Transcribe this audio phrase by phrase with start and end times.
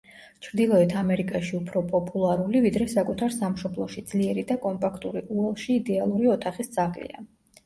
[0.45, 7.25] ჩრდილოეთ ამერიკაში უფრო პოპულარული, ვიდრე საკუთარ სამშობლოში, ძლიერი და კომპაქტური უელში იდეალური ოთახის ძაღლია.